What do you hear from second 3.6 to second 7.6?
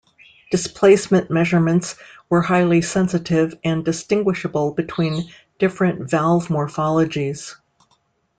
and distinguishable between different valve morphologies.